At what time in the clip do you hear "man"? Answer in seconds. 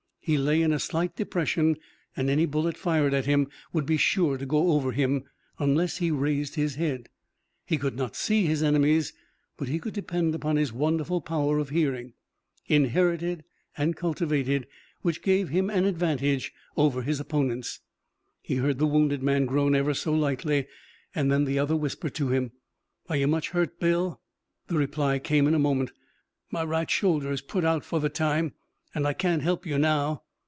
19.23-19.47